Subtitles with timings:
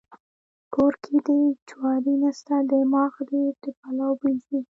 [0.73, 1.39] کور کې دې
[1.69, 4.59] جواري نسته د دماغه دې د پلو بوی ځي.